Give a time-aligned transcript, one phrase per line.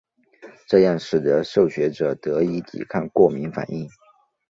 [0.67, 3.87] 这样使得受血者得以抵抗过敏反应。